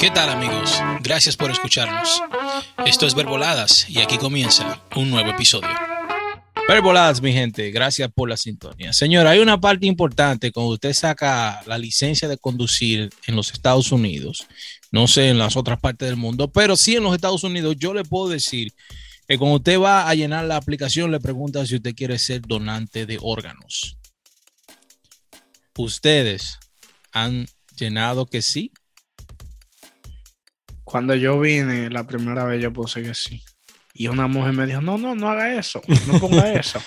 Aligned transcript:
¿Qué 0.00 0.10
tal 0.10 0.30
amigos? 0.30 0.80
Gracias 1.02 1.36
por 1.36 1.50
escucharnos. 1.50 2.22
Esto 2.86 3.06
es 3.06 3.14
Verboladas 3.14 3.86
y 3.86 4.00
aquí 4.00 4.16
comienza 4.16 4.82
un 4.96 5.10
nuevo 5.10 5.28
episodio. 5.28 5.68
Verboladas, 6.66 7.20
mi 7.20 7.34
gente, 7.34 7.70
gracias 7.70 8.10
por 8.10 8.30
la 8.30 8.38
sintonía. 8.38 8.94
Señora, 8.94 9.32
hay 9.32 9.40
una 9.40 9.60
parte 9.60 9.84
importante 9.84 10.52
cuando 10.52 10.72
usted 10.72 10.94
saca 10.94 11.60
la 11.66 11.76
licencia 11.76 12.28
de 12.28 12.38
conducir 12.38 13.10
en 13.26 13.36
los 13.36 13.52
Estados 13.52 13.92
Unidos, 13.92 14.46
no 14.90 15.06
sé 15.06 15.28
en 15.28 15.36
las 15.36 15.58
otras 15.58 15.78
partes 15.78 16.08
del 16.08 16.16
mundo, 16.16 16.50
pero 16.50 16.76
sí 16.76 16.96
en 16.96 17.02
los 17.02 17.14
Estados 17.14 17.44
Unidos, 17.44 17.76
yo 17.78 17.92
le 17.92 18.02
puedo 18.02 18.30
decir 18.30 18.72
que 19.28 19.36
cuando 19.36 19.56
usted 19.56 19.78
va 19.78 20.08
a 20.08 20.14
llenar 20.14 20.46
la 20.46 20.56
aplicación, 20.56 21.10
le 21.10 21.20
pregunta 21.20 21.66
si 21.66 21.76
usted 21.76 21.94
quiere 21.94 22.18
ser 22.18 22.40
donante 22.40 23.04
de 23.04 23.18
órganos. 23.20 23.98
¿Ustedes 25.76 26.58
han 27.12 27.46
llenado 27.76 28.24
que 28.24 28.40
sí? 28.40 28.72
Cuando 30.90 31.14
yo 31.14 31.38
vine 31.38 31.88
la 31.88 32.04
primera 32.04 32.44
vez, 32.44 32.60
yo 32.60 32.72
puse 32.72 33.00
que 33.00 33.14
sí. 33.14 33.44
Y 33.94 34.08
una 34.08 34.26
mujer 34.26 34.54
me 34.54 34.66
dijo, 34.66 34.80
no, 34.80 34.98
no, 34.98 35.14
no 35.14 35.30
haga 35.30 35.54
eso, 35.56 35.80
no 36.08 36.18
ponga 36.18 36.52
eso. 36.60 36.80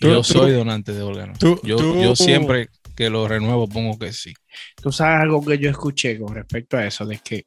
yo 0.00 0.22
soy 0.22 0.52
donante 0.52 0.92
de 0.92 1.02
órganos. 1.02 1.38
yo, 1.40 1.58
yo 1.64 2.14
siempre 2.14 2.68
que 2.94 3.10
lo 3.10 3.26
renuevo 3.26 3.68
pongo 3.68 3.98
que 3.98 4.12
sí. 4.12 4.32
Tú 4.80 4.92
sabes 4.92 5.22
algo 5.22 5.44
que 5.44 5.58
yo 5.58 5.68
escuché 5.68 6.20
con 6.20 6.36
respecto 6.36 6.76
a 6.76 6.86
eso, 6.86 7.04
de 7.04 7.18
que 7.18 7.46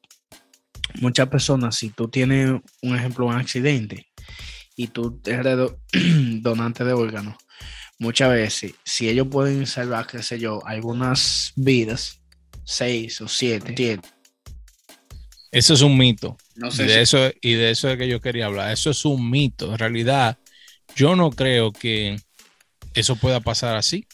muchas 1.00 1.28
personas, 1.28 1.76
si 1.76 1.88
tú 1.88 2.08
tienes 2.08 2.50
un 2.82 2.94
ejemplo, 2.94 3.24
un 3.24 3.34
accidente, 3.34 4.08
y 4.76 4.88
tú 4.88 5.18
eres 5.24 5.56
donante 6.42 6.84
de 6.84 6.92
órganos, 6.92 7.36
muchas 7.98 8.28
veces, 8.30 8.74
si 8.84 9.08
ellos 9.08 9.28
pueden 9.30 9.66
salvar, 9.66 10.06
qué 10.06 10.22
sé 10.22 10.38
yo, 10.38 10.60
algunas 10.66 11.54
vidas, 11.56 12.20
seis 12.64 13.18
o 13.22 13.28
siete, 13.28 13.72
siete 13.74 14.06
eso 15.52 15.74
es 15.74 15.82
un 15.82 15.98
mito. 15.98 16.38
y, 16.56 16.82
de 16.82 17.02
eso, 17.02 17.30
y 17.42 17.54
de 17.54 17.70
eso 17.70 17.90
es 17.90 17.98
que 17.98 18.08
yo 18.08 18.20
quería 18.22 18.46
hablar. 18.46 18.72
Eso 18.72 18.90
es 18.90 19.04
un 19.04 19.30
mito. 19.30 19.70
En 19.72 19.78
realidad, 19.78 20.38
yo 20.96 21.14
no 21.14 21.30
creo 21.30 21.72
que 21.72 22.18
eso 22.94 23.16
pueda 23.16 23.40
pasar 23.40 23.76
así. 23.76 24.06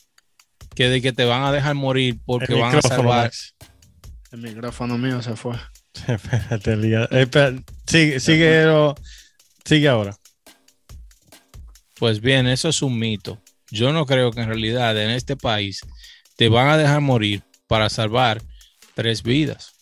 Que 0.74 0.88
de 0.88 1.00
que 1.00 1.12
te 1.12 1.24
van 1.24 1.44
a 1.44 1.52
dejar 1.52 1.76
morir 1.76 2.18
porque 2.26 2.54
van 2.54 2.76
a 2.76 2.82
salvar. 2.82 3.30
El 4.32 4.40
micrófono 4.40 4.98
mío 4.98 5.22
se 5.22 5.36
fue. 5.36 5.56
Espérate, 6.08 6.74
eh, 7.12 7.62
sigue, 7.86 8.20
sigue, 8.20 8.66
sigue 9.64 9.88
ahora. 9.88 10.16
Pues 11.98 12.20
bien, 12.20 12.46
eso 12.48 12.68
es 12.68 12.82
un 12.82 12.98
mito. 12.98 13.40
Yo 13.70 13.92
no 13.92 14.06
creo 14.06 14.32
que 14.32 14.40
en 14.40 14.48
realidad 14.48 15.00
en 15.00 15.10
este 15.10 15.36
país 15.36 15.80
te 16.36 16.48
van 16.48 16.68
a 16.68 16.76
dejar 16.76 17.00
morir 17.00 17.42
para 17.68 17.90
salvar 17.90 18.42
tres 18.94 19.22
vidas. 19.22 19.72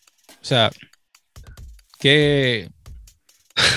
O 0.41 0.45
sea, 0.45 0.71
que 1.99 2.69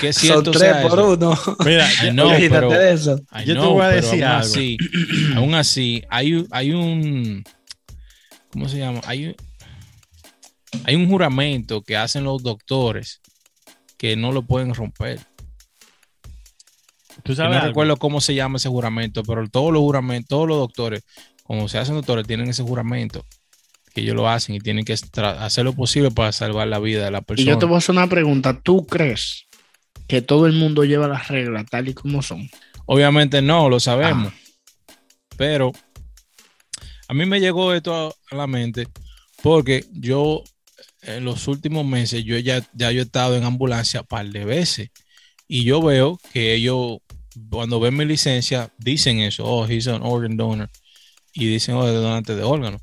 que 0.00 0.12
cierto 0.12 0.52
Son 0.52 0.60
tres 0.60 0.76
por 0.86 0.98
uno. 0.98 1.38
Mira, 1.64 1.88
no, 2.12 2.30
pero, 2.36 2.70
de 2.70 2.92
eso. 2.92 3.20
Yo 3.46 3.54
te 3.54 3.66
voy 3.66 3.82
a 3.82 3.88
decir 3.88 4.24
aún 4.24 4.34
algo. 4.34 4.46
Así, 4.46 4.78
aún 5.36 5.54
así, 5.54 6.02
hay, 6.10 6.46
hay 6.50 6.72
un. 6.72 7.44
¿Cómo 8.50 8.68
se 8.68 8.78
llama? 8.78 9.00
Hay, 9.06 9.36
hay 10.84 10.96
un 10.96 11.08
juramento 11.08 11.82
que 11.82 11.96
hacen 11.96 12.24
los 12.24 12.42
doctores 12.42 13.20
que 13.96 14.16
no 14.16 14.32
lo 14.32 14.42
pueden 14.42 14.74
romper. 14.74 15.20
¿Tú 17.22 17.34
sabes 17.34 17.58
no 17.58 17.66
recuerdo 17.66 17.96
cómo 17.98 18.20
se 18.20 18.34
llama 18.34 18.56
ese 18.56 18.70
juramento, 18.70 19.22
pero 19.24 19.46
todos 19.48 19.72
los 19.72 19.82
juramentos, 19.82 20.28
todos 20.28 20.48
los 20.48 20.58
doctores, 20.58 21.04
como 21.42 21.68
se 21.68 21.78
hacen 21.78 21.94
doctores, 21.94 22.26
tienen 22.26 22.48
ese 22.48 22.62
juramento 22.62 23.24
que 23.92 24.02
ellos 24.02 24.16
lo 24.16 24.28
hacen 24.28 24.54
y 24.54 24.60
tienen 24.60 24.84
que 24.84 24.94
hacer 24.94 25.64
lo 25.64 25.72
posible 25.72 26.10
para 26.10 26.32
salvar 26.32 26.68
la 26.68 26.78
vida 26.78 27.04
de 27.04 27.10
la 27.10 27.22
persona. 27.22 27.50
Y 27.50 27.52
yo 27.52 27.58
te 27.58 27.66
voy 27.66 27.76
a 27.76 27.78
hacer 27.78 27.94
una 27.94 28.08
pregunta. 28.08 28.60
¿Tú 28.60 28.86
crees 28.86 29.46
que 30.06 30.22
todo 30.22 30.46
el 30.46 30.52
mundo 30.52 30.84
lleva 30.84 31.08
las 31.08 31.28
reglas 31.28 31.66
tal 31.70 31.88
y 31.88 31.94
como 31.94 32.22
son? 32.22 32.48
Obviamente 32.86 33.42
no, 33.42 33.68
lo 33.68 33.80
sabemos. 33.80 34.32
Ah. 34.32 34.94
Pero 35.36 35.72
a 37.08 37.14
mí 37.14 37.26
me 37.26 37.40
llegó 37.40 37.72
esto 37.74 38.14
a 38.30 38.34
la 38.34 38.46
mente 38.46 38.86
porque 39.42 39.84
yo 39.92 40.44
en 41.02 41.24
los 41.24 41.48
últimos 41.48 41.84
meses 41.86 42.24
yo 42.24 42.38
ya, 42.38 42.62
ya 42.74 42.92
yo 42.92 43.00
he 43.00 43.04
estado 43.04 43.36
en 43.36 43.44
ambulancia 43.44 44.02
un 44.02 44.06
par 44.06 44.26
de 44.26 44.44
veces 44.44 44.90
y 45.48 45.64
yo 45.64 45.82
veo 45.82 46.20
que 46.32 46.54
ellos 46.54 46.98
cuando 47.50 47.80
ven 47.80 47.96
mi 47.96 48.04
licencia 48.04 48.72
dicen 48.78 49.20
eso, 49.20 49.44
oh, 49.44 49.66
he's 49.66 49.88
an 49.88 50.02
organ 50.02 50.36
donor 50.36 50.70
y 51.32 51.46
dicen, 51.46 51.74
oh, 51.76 51.86
es 51.86 51.94
donante 51.94 52.34
de 52.34 52.42
órganos. 52.42 52.82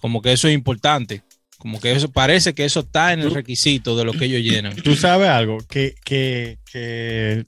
Como 0.00 0.22
que 0.22 0.32
eso 0.32 0.48
es 0.48 0.54
importante. 0.54 1.22
Como 1.58 1.80
que 1.80 1.92
eso 1.92 2.10
parece 2.10 2.54
que 2.54 2.64
eso 2.64 2.80
está 2.80 3.12
en 3.12 3.20
el 3.20 3.32
requisito 3.32 3.96
de 3.96 4.04
lo 4.04 4.12
que 4.12 4.26
ellos 4.26 4.42
llenan. 4.42 4.76
Tú 4.76 4.94
sabes 4.94 5.28
algo, 5.28 5.58
que, 5.68 5.94
que, 6.04 6.58
que, 6.70 7.44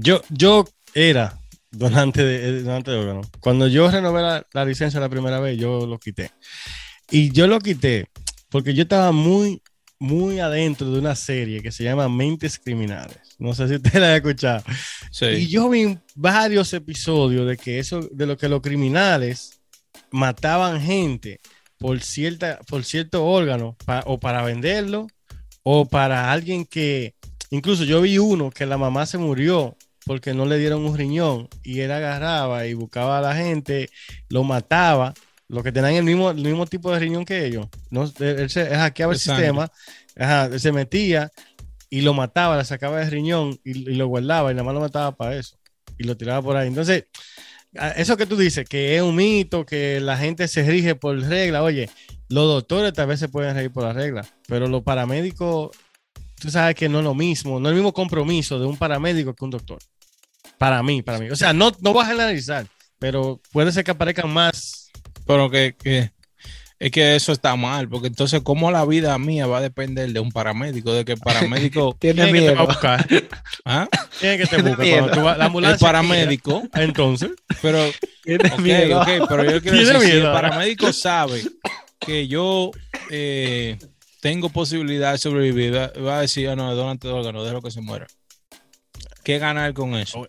yo, 0.00 0.20
yo 0.28 0.68
era 0.92 1.38
donante 1.70 2.22
de, 2.22 2.62
donante 2.62 2.90
de 2.90 2.98
órganos. 2.98 3.28
Cuando 3.40 3.68
yo 3.68 3.90
renové 3.90 4.20
la, 4.20 4.46
la, 4.52 4.64
licencia 4.66 5.00
la 5.00 5.08
primera 5.08 5.40
vez, 5.40 5.58
yo 5.58 5.86
lo 5.86 5.98
quité. 5.98 6.30
Y 7.10 7.32
yo 7.32 7.46
lo 7.46 7.58
quité 7.58 8.06
porque 8.50 8.74
yo 8.74 8.82
estaba 8.82 9.12
muy, 9.12 9.62
muy 9.98 10.40
adentro 10.40 10.90
de 10.90 10.98
una 10.98 11.14
serie 11.14 11.62
que 11.62 11.72
se 11.72 11.84
llama 11.84 12.08
Mentes 12.08 12.58
Criminales. 12.58 13.18
No 13.38 13.54
sé 13.54 13.68
si 13.68 13.74
usted 13.74 13.94
la 14.00 14.06
ha 14.08 14.16
escuchado. 14.16 14.64
Y 15.20 15.48
yo 15.48 15.68
vi 15.68 15.98
varios 16.14 16.72
episodios 16.72 17.46
de 17.46 17.56
que 17.56 17.78
eso, 17.78 18.00
de 18.10 18.26
lo 18.26 18.36
que 18.36 18.48
los 18.48 18.62
criminales 18.62 19.60
mataban 20.10 20.80
gente 20.80 21.40
por, 21.78 22.00
cierta, 22.00 22.58
por 22.68 22.84
cierto 22.84 23.24
órgano 23.26 23.76
o 24.06 24.18
para 24.18 24.42
venderlo 24.42 25.06
o 25.62 25.86
para 25.86 26.32
alguien 26.32 26.64
que, 26.64 27.14
incluso 27.50 27.84
yo 27.84 28.00
vi 28.00 28.18
uno 28.18 28.50
que 28.50 28.66
la 28.66 28.78
mamá 28.78 29.06
se 29.06 29.18
murió 29.18 29.76
porque 30.04 30.34
no 30.34 30.46
le 30.46 30.58
dieron 30.58 30.84
un 30.84 30.96
riñón 30.96 31.48
y 31.64 31.80
él 31.80 31.90
agarraba 31.90 32.66
y 32.66 32.74
buscaba 32.74 33.18
a 33.18 33.20
la 33.20 33.34
gente, 33.34 33.90
lo 34.28 34.44
mataba, 34.44 35.12
los 35.48 35.64
que 35.64 35.72
tenían 35.72 35.94
el 35.94 36.04
mismo, 36.04 36.30
el 36.30 36.42
mismo 36.42 36.66
tipo 36.66 36.92
de 36.92 37.00
riñón 37.00 37.24
que 37.24 37.44
ellos. 37.44 37.66
No, 37.90 38.10
él, 38.20 38.48
se 38.48 38.66
hackeaba 38.66 39.12
el 39.12 39.18
sistema, 39.18 39.70
se 40.56 40.72
metía 40.72 41.30
y 41.90 42.02
lo 42.02 42.14
mataba, 42.14 42.56
le 42.56 42.64
sacaba 42.64 43.02
el 43.02 43.10
riñón 43.10 43.58
y, 43.64 43.90
y, 43.90 43.94
lo 43.94 44.06
guardaba 44.06 44.50
y 44.52 44.54
nada 44.54 44.64
más 44.64 44.74
lo 44.74 44.80
mataba 44.80 45.16
para 45.16 45.36
eso 45.36 45.58
y 45.98 46.04
lo 46.04 46.16
tiraba 46.16 46.42
por 46.42 46.56
ahí. 46.56 46.68
Entonces, 46.68 47.04
eso 47.96 48.16
que 48.16 48.26
tú 48.26 48.36
dices, 48.36 48.68
que 48.68 48.96
es 48.96 49.02
un 49.02 49.16
mito, 49.16 49.64
que 49.64 50.00
la 50.00 50.16
gente 50.16 50.48
se 50.48 50.62
rige 50.62 50.94
por 50.94 51.18
regla, 51.20 51.62
oye, 51.62 51.88
los 52.28 52.46
doctores 52.46 52.92
tal 52.92 53.08
vez 53.08 53.20
se 53.20 53.28
pueden 53.28 53.54
regir 53.54 53.70
por 53.70 53.84
la 53.84 53.92
regla, 53.92 54.26
pero 54.48 54.66
los 54.66 54.82
paramédicos, 54.82 55.70
tú 56.40 56.50
sabes 56.50 56.74
que 56.74 56.88
no 56.88 56.98
es 56.98 57.04
lo 57.04 57.14
mismo, 57.14 57.60
no 57.60 57.68
es 57.68 57.72
el 57.72 57.76
mismo 57.76 57.92
compromiso 57.92 58.58
de 58.58 58.66
un 58.66 58.76
paramédico 58.76 59.34
que 59.34 59.44
un 59.44 59.50
doctor. 59.50 59.78
Para 60.58 60.82
mí, 60.82 61.02
para 61.02 61.18
mí. 61.18 61.30
O 61.30 61.36
sea, 61.36 61.52
no, 61.52 61.72
no 61.80 61.92
vas 61.92 62.06
a 62.06 62.10
generalizar, 62.12 62.66
pero 62.98 63.40
puede 63.52 63.72
ser 63.72 63.84
que 63.84 63.90
aparezcan 63.90 64.32
más. 64.32 64.90
Pero 65.26 65.50
que, 65.50 65.74
que 65.76 66.12
es 66.78 66.90
que 66.90 67.16
eso 67.16 67.32
está 67.32 67.56
mal, 67.56 67.88
porque 67.88 68.08
entonces, 68.08 68.42
¿cómo 68.42 68.70
la 68.70 68.84
vida 68.84 69.18
mía 69.18 69.46
va 69.46 69.58
a 69.58 69.60
depender 69.62 70.12
de 70.12 70.20
un 70.20 70.30
paramédico? 70.30 70.92
De 70.92 71.06
que 71.06 71.12
el 71.12 71.18
paramédico 71.18 71.96
tiene 71.98 72.30
miedo. 72.30 72.52
Que 72.52 72.58
te 72.58 72.66
buscar? 72.66 73.06
¿Ah? 73.64 73.88
Tiene 74.20 74.38
que 74.38 74.46
te 74.46 74.62
buscar? 74.62 75.38
la 75.38 75.44
ambulancia 75.46 75.74
el 75.74 75.80
paramédico. 75.80 76.62
entonces. 76.74 77.30
Pero, 77.62 77.82
okay, 77.82 78.92
okay, 78.92 79.20
pero 79.26 79.44
yo 79.50 79.62
quiero 79.62 79.78
decir, 79.78 80.00
si 80.00 80.10
el 80.18 80.24
paramédico 80.24 80.92
sabe 80.92 81.44
que 81.98 82.28
yo 82.28 82.72
eh, 83.10 83.78
tengo 84.20 84.50
posibilidad 84.50 85.12
de 85.12 85.18
sobrevivir, 85.18 85.74
va, 85.74 86.18
a 86.18 86.20
decir, 86.20 86.48
ah, 86.50 86.56
no, 86.56 86.74
donante 86.74 87.08
de 87.08 87.14
órgano, 87.14 87.42
dejo 87.42 87.62
que 87.62 87.70
se 87.70 87.80
muera. 87.80 88.06
¿Qué 89.24 89.38
ganar 89.38 89.72
con 89.72 89.94
eso? 89.94 90.28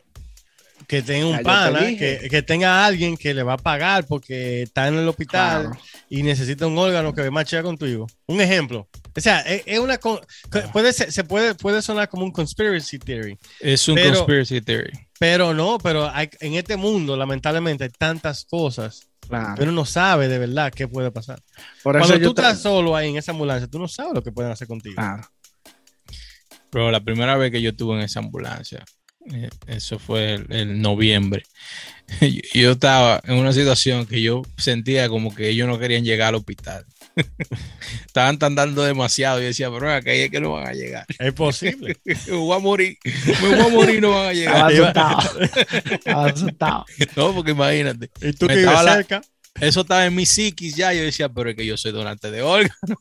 Que 0.88 1.02
tenga 1.02 1.26
un 1.28 1.44
pana, 1.44 1.80
que, 1.80 2.28
que, 2.32 2.42
tenga 2.42 2.86
alguien 2.86 3.18
que 3.18 3.34
le 3.34 3.44
va 3.44 3.54
a 3.54 3.58
pagar 3.58 4.06
porque 4.06 4.64
está 4.64 4.88
en 4.88 4.96
el 4.96 5.08
hospital 5.08 5.78
y 6.10 6.24
necesita 6.24 6.66
un 6.66 6.78
órgano 6.78 7.14
que 7.14 7.22
ve 7.22 7.30
machea 7.30 7.62
contigo. 7.62 8.08
Un 8.26 8.40
ejemplo. 8.40 8.88
O 9.16 9.20
sea, 9.20 9.42
es, 9.42 9.80
una 9.80 10.00
puede 10.72 10.94
ser, 10.94 11.12
se 11.12 11.26
puede, 11.26 11.56
puede 11.56 11.82
sonar 11.82 12.08
como 12.08 12.24
un 12.24 12.32
conspiracy 12.32 13.00
theory. 13.00 13.38
Es 13.60 13.88
un 13.90 13.98
conspiracy 13.98 14.62
theory. 14.62 14.92
Pero 15.20 15.54
no, 15.54 15.78
pero 15.78 16.10
hay, 16.10 16.30
en 16.40 16.54
este 16.54 16.78
mundo, 16.78 17.18
lamentablemente, 17.18 17.84
hay 17.84 17.90
tantas 17.90 18.46
cosas. 18.46 19.10
Pero 19.58 19.74
no 19.74 19.84
sabe 19.84 20.30
de 20.30 20.40
verdad 20.40 20.72
qué 20.74 20.88
puede 20.88 21.12
pasar. 21.12 21.42
Por 21.84 21.98
Cuando 21.98 22.18
tú 22.22 22.30
estás 22.30 22.62
solo 22.62 22.96
ahí 22.96 23.10
en 23.10 23.18
esa 23.18 23.34
ambulancia, 23.34 23.68
tú 23.68 23.78
no 23.78 23.90
sabes 23.90 24.14
lo 24.14 24.24
que 24.24 24.32
pueden 24.32 24.54
hacer 24.54 24.70
contigo. 24.70 25.02
Pero 26.70 26.92
la 26.92 27.04
primera 27.04 27.36
vez 27.36 27.52
que 27.52 27.62
yo 27.62 27.72
estuve 27.72 27.96
en 27.96 28.02
esa 28.02 28.20
ambulancia, 28.20 28.86
eso 29.68 30.00
fue 30.00 30.36
el, 30.50 30.82
noviembre. 30.82 31.44
Yo 32.54 32.72
estaba 32.72 33.22
en 33.26 33.36
una 33.36 33.52
situación 33.52 34.06
que 34.06 34.22
yo 34.22 34.44
sentía 34.58 35.10
como 35.10 35.36
que 35.36 35.50
ellos 35.50 35.68
no 35.68 35.78
querían 35.78 36.06
llegar 36.06 36.30
al 36.30 36.36
hospital. 36.36 36.86
Estaban 38.06 38.40
tardando 38.40 38.84
demasiado 38.84 39.42
y 39.42 39.46
decía, 39.46 39.70
pero 39.72 39.92
acá 39.92 40.12
es 40.12 40.30
que 40.30 40.40
no 40.40 40.54
van 40.54 40.68
a 40.68 40.74
llegar. 40.74 41.06
Es 41.20 41.34
posible. 41.34 41.98
me 42.06 42.34
voy 42.34 42.56
a 42.56 42.60
morir. 42.60 42.98
Me 43.04 43.50
voy 43.50 43.60
a 43.60 43.70
morir 43.70 44.02
no 44.02 44.12
van 44.12 44.28
a 44.28 44.34
llegar. 44.34 44.72
Estaba 44.72 46.26
asustado. 46.28 46.86
No, 47.16 47.34
porque 47.34 47.52
imagínate. 47.52 48.10
¿Y 48.22 48.34
tú 48.34 48.48
que 48.48 48.64
cerca? 48.64 49.22
eso 49.60 49.82
estaba 49.82 50.06
en 50.06 50.16
mi 50.16 50.26
psiquis 50.26 50.76
ya. 50.76 50.94
Yo 50.94 51.02
decía, 51.02 51.28
pero 51.30 51.50
es 51.50 51.56
que 51.56 51.66
yo 51.66 51.76
soy 51.76 51.92
donante 51.92 52.32
de 52.32 52.42
órganos. 52.42 53.00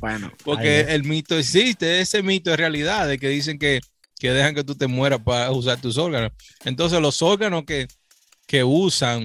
Bueno, 0.00 0.32
Porque 0.44 0.80
el 0.80 1.04
mito 1.04 1.38
existe, 1.38 2.00
ese 2.00 2.22
mito 2.22 2.50
es 2.50 2.56
realidad, 2.56 3.06
de 3.06 3.18
que 3.18 3.28
dicen 3.28 3.58
que, 3.58 3.80
que 4.18 4.30
dejan 4.32 4.54
que 4.54 4.64
tú 4.64 4.74
te 4.74 4.86
mueras 4.86 5.20
para 5.22 5.50
usar 5.52 5.80
tus 5.80 5.96
órganos. 5.98 6.32
Entonces 6.64 7.00
los 7.00 7.22
órganos 7.22 7.64
que, 7.64 7.86
que 8.46 8.64
usan 8.64 9.24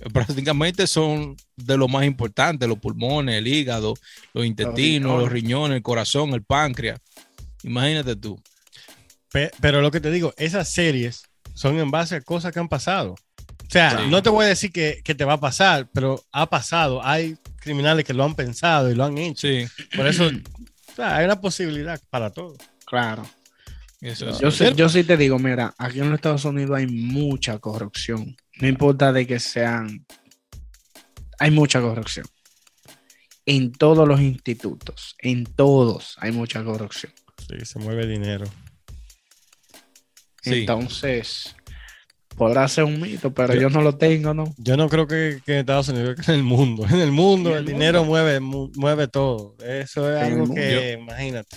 eh, 0.00 0.10
prácticamente 0.12 0.86
son 0.86 1.36
de 1.56 1.76
lo 1.76 1.88
más 1.88 2.04
importante, 2.04 2.66
los 2.66 2.78
pulmones, 2.78 3.36
el 3.36 3.46
hígado, 3.46 3.94
los 4.32 4.44
intestinos, 4.46 5.20
los 5.20 5.30
riñones, 5.30 5.76
el 5.76 5.82
corazón, 5.82 6.30
el 6.34 6.42
páncreas. 6.42 6.98
Imagínate 7.62 8.16
tú. 8.16 8.40
Pe- 9.32 9.50
pero 9.60 9.80
lo 9.80 9.90
que 9.90 10.00
te 10.00 10.10
digo, 10.10 10.32
esas 10.36 10.68
series 10.70 11.22
son 11.54 11.78
en 11.78 11.90
base 11.90 12.16
a 12.16 12.20
cosas 12.20 12.52
que 12.52 12.60
han 12.60 12.68
pasado. 12.68 13.12
O 13.12 13.70
sea, 13.70 13.90
Sí. 13.98 14.10
no 14.10 14.22
te 14.22 14.28
voy 14.30 14.44
a 14.44 14.48
decir 14.48 14.70
que, 14.70 15.00
que 15.02 15.14
te 15.14 15.24
va 15.24 15.34
a 15.34 15.40
pasar, 15.40 15.88
pero 15.92 16.22
ha 16.32 16.48
pasado. 16.48 17.04
Hay 17.04 17.36
criminales 17.56 18.04
que 18.04 18.12
lo 18.14 18.22
han 18.24 18.34
pensado 18.34 18.90
y 18.90 18.94
lo 18.94 19.04
han 19.04 19.16
hecho. 19.18 19.48
Sí, 19.48 19.66
Por 19.96 20.06
eso, 20.06 20.26
o 20.92 20.94
sea, 20.94 21.16
hay 21.16 21.24
una 21.24 21.40
posibilidad 21.40 22.00
para 22.10 22.30
todo. 22.30 22.54
claro. 22.84 23.26
Eso 24.04 24.38
Yo, 24.40 24.50
sí- 24.50 24.64
yo 24.76 24.88
sí 24.88 25.04
te 25.04 25.16
digo, 25.16 25.38
mira, 25.38 25.74
aquí 25.78 26.00
en 26.00 26.10
los 26.10 26.16
Estados 26.16 26.44
Unidos 26.44 26.76
hay 26.76 26.86
mucha 26.86 27.58
corrupción. 27.58 28.36
No 28.60 28.68
importa 28.68 29.12
de 29.12 29.26
que 29.26 29.38
sean. 29.40 30.06
Hay 31.38 31.50
mucha 31.50 31.80
corrupción. 31.80 32.26
En 33.46 33.72
todos 33.72 34.06
los 34.08 34.20
institutos, 34.20 35.16
en 35.18 35.44
todos 35.44 36.16
hay 36.20 36.32
mucha 36.32 36.62
corrupción. 36.64 37.12
Sí, 37.48 37.64
se 37.64 37.78
mueve 37.78 38.06
dinero. 38.06 38.46
Sí. 40.42 40.60
Entonces, 40.60 41.54
podrá 42.36 42.66
ser 42.68 42.84
un 42.84 43.00
mito, 43.00 43.32
pero 43.34 43.54
Yo- 43.54 43.62
yo 43.62 43.70
no 43.70 43.82
lo 43.82 43.96
tengo, 43.96 44.34
¿no? 44.34 44.54
Yo 44.58 44.76
no 44.76 44.88
creo 44.88 45.06
que, 45.06 45.40
que 45.44 45.52
en 45.54 45.58
Estados 45.60 45.88
Unidos, 45.88 46.16
que 46.16 46.30
en 46.32 46.38
el 46.38 46.44
mundo. 46.44 46.84
En 46.90 47.00
el 47.00 47.12
mundo 47.12 47.50
En 47.50 47.56
el, 47.56 47.60
el 47.60 47.66
dinero 47.72 48.04
mueve, 48.04 48.40
mu- 48.40 48.70
mueve 48.76 49.08
todo. 49.08 49.56
Eso 49.64 50.10
es 50.14 50.26
En 50.26 50.32
algo 50.40 50.54
que, 50.54 50.98
imagínate. 51.00 51.56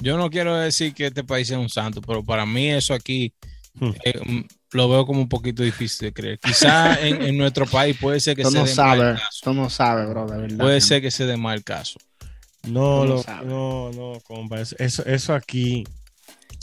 Yo 0.00 0.16
no 0.16 0.28
quiero 0.30 0.56
decir 0.56 0.92
que 0.94 1.06
este 1.06 1.24
país 1.24 1.48
sea 1.48 1.58
un 1.58 1.68
santo, 1.68 2.00
pero 2.00 2.22
para 2.24 2.44
mí 2.46 2.70
eso 2.70 2.94
aquí 2.94 3.32
Hmm. 3.76 3.90
eh, 4.04 4.20
mm, 4.24 4.40
lo 4.70 4.88
veo 4.88 5.04
como 5.04 5.20
un 5.20 5.28
poquito 5.28 5.64
difícil 5.64 6.06
de 6.06 6.12
creer. 6.12 6.38
Quizá 6.38 6.94
en, 7.04 7.20
en 7.22 7.36
nuestro 7.36 7.66
país 7.66 7.96
puede 8.00 8.20
ser 8.20 8.36
que 8.36 8.44
Tú 8.44 8.52
se 8.52 8.58
no 8.58 8.64
dé 8.64 8.72
mal 8.76 8.98
el 8.98 9.00
sabes, 9.04 9.20
caso. 9.20 9.40
tú 9.42 9.52
no 9.52 9.68
sabes, 9.70 10.08
bro, 10.08 10.26
de 10.28 10.36
verdad. 10.38 10.58
Puede 10.58 10.80
ser 10.80 11.02
que 11.02 11.10
se 11.10 11.26
dé 11.26 11.36
mal 11.36 11.56
el 11.56 11.64
caso. 11.64 11.98
No, 12.62 13.04
lo- 13.04 13.22
sabes. 13.22 13.48
no, 13.48 13.90
no, 13.90 14.20
compa. 14.20 14.60
Eso, 14.60 14.76
eso, 15.04 15.34
aquí, 15.34 15.82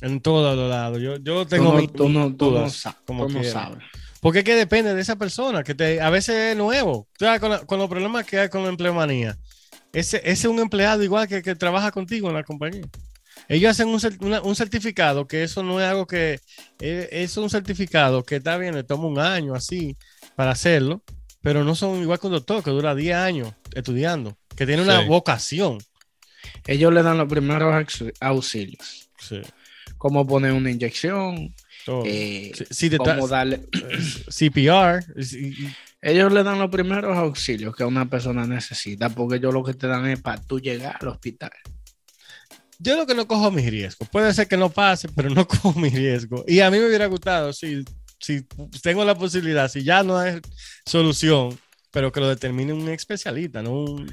en 0.01 0.21
todos 0.21 0.55
los 0.55 0.69
lados. 0.69 1.01
Yo, 1.01 1.17
yo 1.17 1.45
tengo 1.45 1.73
Tú 1.89 2.07
no, 2.07 2.33
tú 2.33 2.51
no, 2.51 2.67
como 3.05 3.27
tú 3.27 3.33
no 3.33 3.43
sabes. 3.43 3.79
Porque 4.21 4.39
es 4.39 4.45
que 4.45 4.55
depende 4.55 4.93
de 4.95 5.01
esa 5.01 5.17
persona, 5.17 5.63
que 5.63 5.75
te, 5.75 5.99
a 5.99 6.09
veces 6.09 6.51
es 6.51 6.55
nuevo. 6.57 6.91
O 6.93 7.07
sea, 7.19 7.41
con, 7.41 7.49
la- 7.51 7.59
con 7.65 7.77
los 7.77 7.89
problemas 7.89 8.25
que 8.25 8.39
hay 8.39 8.47
con 8.49 8.63
la 8.63 8.69
empleomanía. 8.69 9.37
Ese, 9.91 10.17
ese 10.19 10.31
es 10.31 10.45
un 10.45 10.59
empleado 10.59 11.03
igual 11.03 11.27
que, 11.27 11.41
que 11.41 11.55
trabaja 11.55 11.91
contigo 11.91 12.29
en 12.29 12.35
la 12.35 12.43
compañía. 12.43 12.85
Ellos 13.53 13.71
hacen 13.71 13.89
un, 13.89 13.99
una- 14.21 14.41
un 14.41 14.55
certificado, 14.55 15.27
que 15.27 15.43
eso 15.43 15.61
no 15.61 15.81
es 15.81 15.85
algo 15.87 16.07
que... 16.07 16.39
eh, 16.79 17.09
Es 17.11 17.35
un 17.37 17.49
certificado 17.49 18.23
que 18.23 18.37
está 18.37 18.57
bien, 18.57 18.73
le 18.75 18.83
toma 18.83 19.07
un 19.07 19.19
año 19.19 19.53
así 19.55 19.97
para 20.35 20.51
hacerlo, 20.51 21.03
pero 21.41 21.63
no 21.65 21.75
son 21.75 22.01
igual 22.01 22.17
que 22.19 22.27
un 22.27 22.33
doctor 22.33 22.63
que 22.63 22.71
dura 22.71 22.95
10 22.95 23.15
años 23.15 23.53
estudiando, 23.75 24.37
que 24.55 24.65
tiene 24.65 24.83
una 24.83 25.01
Sí. 25.01 25.07
vocación. 25.07 25.79
Ellos 26.65 26.93
le 26.93 27.03
dan 27.03 27.17
los 27.17 27.27
primeros 27.27 27.73
aux- 27.73 28.13
auxilios. 28.21 29.09
Sí, 29.19 29.41
Cómo 29.97 30.25
poner 30.25 30.53
una 30.53 30.71
inyección, 30.71 31.53
eh, 32.05 32.51
Si- 32.55 32.89
si 32.89 32.97
cómo 32.97 33.27
darle... 33.27 33.61
CPR, 34.29 35.03
y- 35.17 35.65
y- 35.65 35.75
Ellos 36.03 36.31
le 36.33 36.41
dan 36.43 36.57
los 36.57 36.71
primeros 36.71 37.15
auxilios 37.17 37.75
que 37.75 37.83
una 37.83 38.09
persona 38.09 38.47
necesita, 38.47 39.09
porque 39.09 39.35
ellos 39.35 39.53
lo 39.53 39.63
que 39.63 39.75
te 39.75 39.85
dan 39.87 40.07
es 40.07 40.19
para 40.19 40.41
tú 40.41 40.59
llegar 40.59 40.97
al 40.99 41.07
hospital. 41.09 41.51
Yo 42.81 42.95
lo 42.97 43.05
que 43.05 43.13
no 43.15 43.27
cojo 43.27 43.51
mis 43.51 43.69
riesgos. 43.69 44.07
Puede 44.09 44.33
ser 44.33 44.47
que 44.47 44.57
no 44.57 44.69
pase, 44.69 45.07
pero 45.15 45.29
no 45.29 45.47
cojo 45.47 45.73
mis 45.79 45.93
riesgos. 45.93 46.43
Y 46.47 46.59
a 46.61 46.71
mí 46.71 46.79
me 46.79 46.87
hubiera 46.87 47.05
gustado, 47.07 47.53
si, 47.53 47.83
si 48.19 48.45
tengo 48.81 49.03
la 49.05 49.15
posibilidad, 49.15 49.69
si 49.69 49.83
ya 49.83 50.03
no 50.03 50.17
hay 50.17 50.39
solución, 50.85 51.57
pero 51.91 52.11
que 52.11 52.19
lo 52.19 52.29
determine 52.29 52.73
un 52.73 52.87
especialista, 52.89 53.61
no 53.61 53.71
un... 53.73 54.07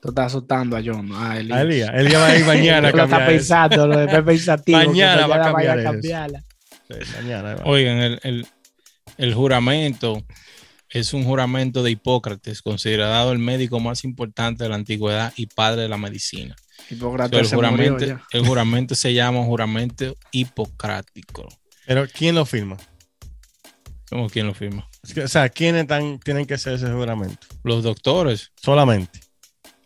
Tú 0.00 0.08
estás 0.10 0.26
asustando 0.26 0.76
a 0.76 0.82
John, 0.84 1.10
a 1.14 1.38
Elías. 1.38 1.58
A 1.58 1.62
Elías. 1.62 1.90
Elías 1.94 2.20
va 2.20 2.26
a 2.28 2.36
ir 2.38 2.44
mañana 2.46 2.88
a 2.88 2.90
Tú 2.92 2.96
lo 2.98 3.02
cambiar 3.04 3.22
eso. 3.22 3.30
pensando, 3.38 3.86
lo 3.88 4.00
estás 4.00 4.22
pensativo. 4.24 4.78
Mañana 4.78 5.26
va 5.26 5.34
a 5.36 5.38
vaya 5.38 5.52
cambiar 5.52 5.78
eso. 5.78 5.90
cambiarla. 5.92 6.44
Sí, 6.88 6.94
mañana 7.16 7.54
va. 7.56 7.64
Oigan, 7.64 7.98
el, 7.98 8.20
el- 8.22 8.46
el 9.18 9.32
juramento 9.34 10.22
es 10.90 11.14
un 11.14 11.24
juramento 11.24 11.82
de 11.82 11.90
Hipócrates, 11.92 12.60
considerado 12.60 13.32
el 13.32 13.38
médico 13.38 13.80
más 13.80 14.04
importante 14.04 14.64
de 14.64 14.68
la 14.70 14.76
antigüedad 14.76 15.32
y 15.36 15.46
padre 15.46 15.82
de 15.82 15.88
la 15.88 15.96
medicina. 15.96 16.54
Hipócrates 16.90 17.38
el, 17.40 17.46
se 17.46 17.56
murió 17.56 17.70
juramento, 17.70 18.04
ya. 18.06 18.22
el 18.32 18.46
juramento 18.46 18.94
se 18.94 19.12
llama 19.14 19.42
juramento 19.44 20.14
hipocrático. 20.32 21.48
Pero 21.86 22.06
¿quién 22.12 22.34
lo 22.34 22.46
firma? 22.46 22.76
¿Cómo 24.10 24.28
quién 24.28 24.46
lo 24.46 24.54
firma? 24.54 24.88
Es 25.02 25.14
que, 25.14 25.22
O 25.22 25.28
sea, 25.28 25.48
¿quiénes 25.48 25.86
tan- 25.86 26.18
tienen 26.20 26.46
que 26.46 26.54
hacer 26.54 26.74
ese 26.74 26.90
juramento? 26.90 27.46
Los 27.64 27.82
doctores. 27.82 28.52
Solamente. 28.56 29.20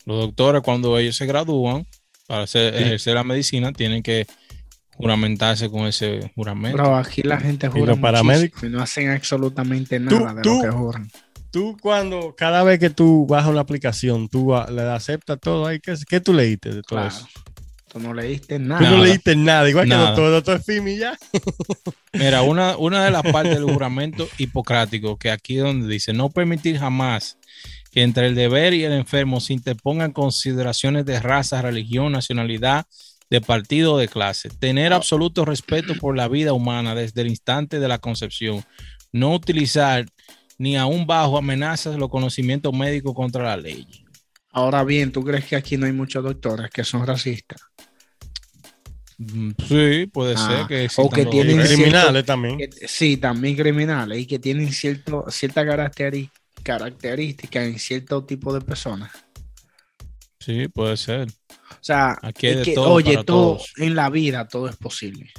Los 0.04 0.18
doctores, 0.18 0.62
cuando 0.62 0.98
ellos 0.98 1.16
se 1.16 1.26
gradúan 1.26 1.86
para 2.26 2.42
hacer, 2.42 2.76
Sí. 2.76 2.82
ejercer 2.84 3.14
la 3.14 3.24
medicina, 3.24 3.72
tienen 3.72 4.02
que 4.02 4.26
juramentarse 4.96 5.70
con 5.70 5.86
ese 5.86 6.30
juramento. 6.34 6.76
Pero 6.76 6.96
aquí 6.96 7.22
la 7.22 7.40
gente 7.40 7.66
¿Y 7.66 7.70
jura 7.70 7.92
los 7.92 7.98
paramédicos? 7.98 8.56
muchísimo 8.62 8.70
y 8.70 8.76
no 8.76 8.82
hacen 8.82 9.10
absolutamente 9.10 9.98
Tú- 10.00 10.20
nada 10.20 10.34
de 10.34 10.42
tú- 10.42 10.56
lo 10.56 10.62
que 10.62 10.70
juran. 10.70 11.10
Tú 11.50 11.76
cuando, 11.80 12.34
cada 12.36 12.62
vez 12.62 12.78
que 12.78 12.90
tú 12.90 13.26
bajas 13.26 13.50
una 13.50 13.60
aplicación, 13.60 14.28
tú 14.28 14.54
le 14.70 14.82
aceptas 14.82 15.38
todo 15.40 15.66
ahí. 15.66 15.80
¿Qué, 15.80 15.94
qué 16.08 16.20
tú 16.20 16.32
leíste 16.32 16.68
de 16.70 16.82
todo 16.82 17.00
Claro. 17.00 17.08
eso? 17.08 17.26
Tú 17.92 17.98
no 17.98 18.14
leíste 18.14 18.58
Tú 18.60 18.64
nada. 18.66 18.80
no 18.82 18.90
Nada. 18.92 19.02
leíste 19.04 19.34
nada, 19.34 19.68
igual 19.68 19.84
que 19.86 19.90
Nada. 19.90 20.06
doctor, 20.10 20.30
doctor 20.30 20.62
Fimi 20.62 20.96
ya. 20.96 21.18
Mira, 22.12 22.42
una, 22.42 22.76
una 22.76 23.04
de 23.04 23.10
las 23.10 23.22
partes 23.24 23.54
del 23.54 23.64
juramento 23.64 24.28
hipocrático, 24.38 25.16
que 25.18 25.30
aquí 25.32 25.56
es 25.56 25.64
donde 25.64 25.92
dice, 25.92 26.12
no 26.12 26.30
permitir 26.30 26.78
jamás 26.78 27.36
que 27.90 28.02
entre 28.02 28.28
el 28.28 28.36
deber 28.36 28.72
y 28.74 28.84
el 28.84 28.92
enfermo 28.92 29.40
se 29.40 29.52
interpongan 29.54 30.12
consideraciones 30.12 31.04
de 31.04 31.18
raza, 31.18 31.60
religión, 31.62 32.12
nacionalidad, 32.12 32.86
de 33.28 33.40
partido 33.40 33.94
o 33.94 33.98
de 33.98 34.06
clase. 34.06 34.48
Tener 34.50 34.92
absoluto 34.92 35.44
respeto 35.44 35.94
por 35.96 36.16
la 36.16 36.28
vida 36.28 36.52
humana 36.52 36.94
desde 36.94 37.22
el 37.22 37.28
instante 37.28 37.80
de 37.80 37.88
la 37.88 37.98
concepción. 37.98 38.64
No 39.12 39.34
utilizar 39.34 40.06
ni 40.60 40.76
aún 40.76 41.06
bajo 41.06 41.38
amenazas 41.38 41.96
los 41.96 42.10
conocimientos 42.10 42.70
médicos 42.74 43.14
contra 43.14 43.42
la 43.44 43.56
ley. 43.56 43.86
Ahora 44.52 44.84
bien, 44.84 45.10
¿tú 45.10 45.24
crees 45.24 45.46
que 45.46 45.56
aquí 45.56 45.78
no 45.78 45.86
hay 45.86 45.92
muchos 45.92 46.22
doctores 46.22 46.70
que 46.70 46.84
son 46.84 47.06
racistas? 47.06 47.58
Mm, 49.16 49.52
Sí, 49.66 50.06
puede 50.12 50.34
Ah, 50.36 50.48
ser 50.48 50.66
que 50.66 50.88
o 51.00 51.08
que 51.08 51.24
tienen 51.24 51.56
cierto- 51.56 51.74
criminales 51.74 52.24
también. 52.26 52.58
Que- 52.58 52.88
sí, 52.88 53.16
también 53.16 53.56
criminales 53.56 54.18
y 54.18 54.26
que 54.26 54.38
tienen 54.38 54.70
cierto, 54.72 55.24
cierta 55.30 55.64
caracteri- 55.64 56.30
característica 56.62 57.64
en 57.64 57.78
cierto 57.78 58.22
tipo 58.24 58.52
de 58.52 58.60
personas. 58.60 59.10
Sí, 60.40 60.68
puede 60.68 60.96
ser. 60.98 61.28
O 61.28 61.82
sea, 61.82 62.18
Aquí 62.20 62.48
hay 62.48 62.52
es 62.52 62.58
de 62.58 62.64
que, 62.66 62.74
todo 62.74 62.90
oye, 62.92 63.12
para 63.14 63.24
todo 63.24 63.56
todos. 63.56 63.72
en 63.78 63.94
la 63.94 64.10
vida 64.10 64.46
todo 64.46 64.68
es 64.68 64.76
posible. 64.76 65.30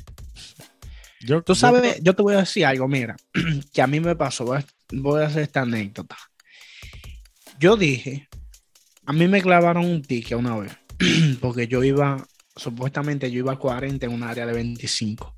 Yo, 1.20 1.44
Tú 1.44 1.54
yo- 1.54 1.56
sabes, 1.60 2.00
yo 2.02 2.16
te 2.16 2.24
voy 2.24 2.34
a 2.34 2.38
decir 2.40 2.66
algo, 2.66 2.88
mira, 2.88 3.16
que 3.74 3.82
a 3.84 3.88
mí 3.88 4.00
me 4.00 4.16
pasó, 4.16 4.46
voy 4.46 4.58
a, 4.58 4.66
voy 4.92 5.22
a 5.24 5.28
hacer 5.28 5.44
esta 5.44 5.62
anécdota. 5.62 6.18
Yo 7.60 7.78
dije, 7.78 8.28
a 9.06 9.14
mí 9.14 9.28
me 9.28 9.42
clavaron 9.42 9.86
un 9.86 10.02
ticket 10.02 10.38
una 10.38 10.58
vez, 10.58 10.74
porque 11.42 11.68
yo 11.68 11.84
iba, 11.84 12.26
supuestamente 12.56 13.32
yo 13.32 13.40
iba 13.40 13.54
a 13.54 13.60
40 13.60 14.06
en 14.06 14.14
un 14.14 14.24
área 14.24 14.46
de 14.46 14.54
25. 14.54 15.36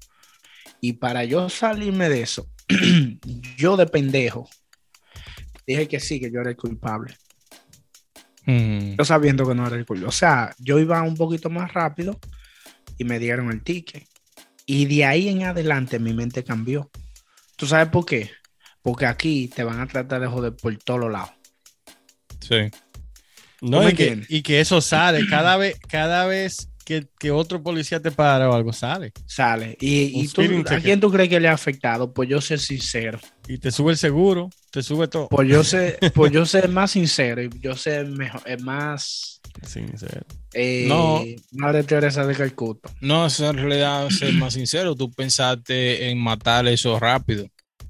Y 0.81 0.93
para 0.93 1.23
yo 1.25 1.49
salirme 1.49 2.09
de 2.09 2.21
eso, 2.21 2.47
yo 3.57 3.77
de 3.77 3.87
pendejo, 3.87 4.49
dije 5.65 5.87
que 5.87 5.99
sí, 5.99 6.19
que 6.19 6.31
yo 6.31 6.41
era 6.41 6.49
el 6.51 6.57
culpable. 6.57 7.15
Mm, 8.45 8.95
Yo 8.97 9.05
sabiendo 9.05 9.47
que 9.47 9.55
no 9.55 9.65
era 9.65 9.75
el 9.77 9.85
culpable. 9.85 10.07
O 10.07 10.11
sea, 10.11 10.53
yo 10.59 10.79
iba 10.79 11.01
un 11.01 11.15
poquito 11.15 11.49
más 11.49 11.73
rápido 11.73 12.19
y 12.97 13.03
me 13.05 13.19
dieron 13.19 13.51
el 13.51 13.63
ticket. 13.63 14.07
Y 14.65 14.85
de 14.85 15.05
ahí 15.05 15.29
en 15.29 15.43
adelante 15.43 15.99
mi 15.99 16.13
mente 16.13 16.43
cambió. 16.43 16.89
¿Tú 17.57 17.67
sabes 17.67 17.89
por 17.89 18.05
qué? 18.05 18.31
Porque 18.83 19.05
aquí 19.07 19.47
te 19.47 19.63
van 19.63 19.79
a 19.79 19.87
tratar 19.87 20.21
de 20.21 20.27
joder 20.27 20.53
por 20.55 20.75
todos 20.77 21.11
lados. 21.11 21.31
sí. 22.41 22.69
no, 23.61 23.79
¿tú 23.79 23.83
me 23.85 23.91
y, 23.91 23.95
que, 23.95 24.03
entiendes? 24.03 24.27
y 24.29 24.41
que 24.43 24.59
eso 24.59 24.81
sale 24.81 25.25
cada 25.27 25.57
vez, 25.57 25.79
cada 25.87 26.25
vez 26.27 26.69
que, 26.85 27.07
que 27.17 27.31
otro 27.31 27.63
policía 27.63 28.01
te 28.01 28.11
para 28.11 28.49
o 28.49 28.53
algo 28.53 28.73
sale. 28.73 29.13
Sale. 29.25 29.77
Y, 29.79 30.21
y 30.21 30.27
tú, 30.27 30.41
¿a 30.69 30.79
quién 30.81 30.99
tú 30.99 31.09
crees 31.09 31.29
que 31.29 31.39
le 31.39 31.47
ha 31.47 31.53
afectado? 31.53 32.13
Pues 32.13 32.27
yo 32.27 32.41
sé 32.41 32.57
sincero. 32.57 33.19
Y 33.47 33.57
te 33.57 33.71
sube 33.71 33.93
el 33.93 33.97
seguro, 33.97 34.49
te 34.69 34.83
sube 34.83 35.07
todo. 35.07 35.29
Pues 35.29 35.47
yo 35.47 35.63
sé, 35.63 35.97
pues 36.13 36.33
yo 36.33 36.45
sé 36.45 36.67
más 36.67 36.91
sincero 36.91 37.41
y 37.41 37.49
yo 37.61 37.77
sé 37.77 38.03
mejor, 38.03 38.41
es 38.45 38.61
más 38.61 39.39
Sincero. 39.65 40.25
eh, 40.53 40.85
No. 40.89 41.23
Madre 41.51 41.83
Teresa 41.83 42.25
de 42.25 42.35
Calcuta. 42.35 42.89
No, 42.99 43.27
eso 43.27 43.49
en 43.49 43.57
realidad, 43.57 44.09
ser 44.09 44.33
más 44.33 44.55
sincero, 44.55 44.93
tú 44.95 45.09
pensaste 45.11 46.09
en 46.09 46.17
matar 46.17 46.67
eso 46.67 46.99
rápido. 46.99 47.45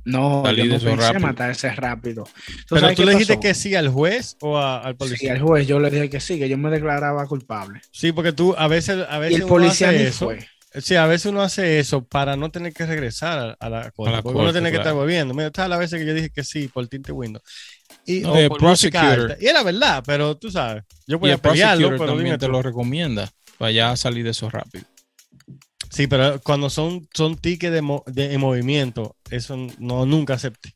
No, 0.05 0.43
yo 0.51 0.65
no 0.65 0.79
pensé 0.79 0.95
rápido. 0.95 1.27
matarse 1.27 1.69
rápido. 1.75 2.23
Pero 2.69 2.93
tú 2.93 3.03
le 3.03 3.11
dijiste 3.11 3.39
que 3.39 3.53
sí 3.53 3.73
al 3.75 3.89
juez 3.89 4.35
o 4.41 4.57
a- 4.57 4.79
al 4.79 4.93
Sí, 4.93 4.97
policía. 4.97 5.31
al 5.33 5.41
juez 5.41 5.67
yo 5.67 5.79
le 5.79 5.89
dije 5.89 6.09
que 6.09 6.19
sí, 6.19 6.37
que 6.39 6.49
yo 6.49 6.57
me 6.57 6.69
declaraba 6.69 7.25
culpable. 7.27 7.81
Sí, 7.91 8.11
porque 8.11 8.33
tú 8.33 8.53
a 8.57 8.67
veces, 8.67 9.05
a 9.07 9.17
Y 9.17 9.21
veces 9.21 9.35
el 9.37 9.43
uno 9.43 9.53
policía 9.53 9.89
hace 9.89 10.07
eso. 10.07 10.25
fue. 10.25 10.47
Sí, 10.81 10.95
a 10.95 11.05
veces 11.05 11.27
uno 11.27 11.41
hace 11.43 11.79
eso 11.79 12.03
para 12.03 12.35
no 12.35 12.49
tener 12.49 12.73
que 12.73 12.85
regresar 12.85 13.37
a, 13.37 13.65
a 13.65 13.69
la 13.69 13.91
corte. 13.91 14.11
la 14.11 14.21
porque 14.23 14.35
uno 14.35 14.45
corte, 14.45 14.53
tiene 14.53 14.71
que 14.71 14.77
estar 14.77 14.93
claro. 14.93 14.97
volviendo. 14.97 15.33
Mira, 15.33 15.47
está 15.47 15.67
la 15.67 15.77
veces 15.77 15.99
que 15.99 16.05
yo 16.05 16.13
dije 16.15 16.31
que 16.31 16.43
sí 16.43 16.67
por 16.67 16.87
tinte 16.87 17.11
window. 17.11 17.41
Y, 18.05 18.21
No, 18.21 18.33
o 18.33 18.49
por. 18.49 18.61
Y 19.39 19.47
era 19.47 19.63
verdad, 19.63 20.03
pero 20.05 20.35
tú 20.35 20.49
sabes. 20.51 20.83
Yo 21.07 21.17
Y 21.17 21.19
voy 21.19 21.29
a 21.29 21.33
el 21.35 21.39
pelearlo, 21.39 21.89
pero 21.89 22.05
también 22.07 22.25
dime 22.25 22.37
te 22.39 22.47
lo 22.47 22.61
recomienda 22.61 23.29
para 23.57 23.71
ya 23.71 23.95
salir 23.95 24.23
de 24.23 24.31
eso 24.31 24.49
rápido. 24.49 24.85
Sí, 25.93 26.07
pero 26.07 26.41
cuando 26.41 26.71
son, 26.71 27.07
son 27.13 27.37
tickets 27.37 27.71
de, 27.71 27.83
mo- 27.83 28.03
de- 28.07 28.33
en 28.33 28.41
movimiento, 28.41 29.15
eso 29.29 29.55
no 29.77 30.07
nunca 30.07 30.33
acepte. 30.33 30.73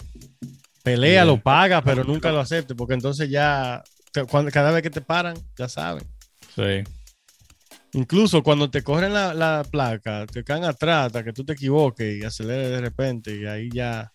Pelea, 0.84 1.26
lo 1.26 1.42
paga, 1.42 1.82
pero 1.82 2.04
nunca 2.04 2.32
lo 2.32 2.40
acepte, 2.40 2.76
porque 2.76 2.94
entonces 2.94 3.28
ya, 3.28 3.84
te- 4.14 4.26
cuando, 4.26 4.52
cada 4.52 4.70
vez 4.70 4.84
que 4.84 4.92
te 4.92 5.02
paran, 5.02 5.36
ya 5.58 5.68
saben. 5.68 6.04
Sí. 6.56 6.84
Incluso 7.94 8.44
cuando 8.44 8.70
te 8.70 8.84
corren 8.84 9.12
la, 9.12 9.34
la 9.34 9.66
placa, 9.70 10.28
te 10.28 10.44
caen 10.44 10.66
atrás 10.66 11.08
hasta 11.08 11.24
que 11.24 11.34
tú 11.34 11.44
te 11.44 11.54
equivoques 11.54 12.22
y 12.22 12.24
aceleres 12.24 12.70
de 12.70 12.82
repente, 12.82 13.36
y 13.36 13.48
ahí 13.48 13.70
ya, 13.74 14.12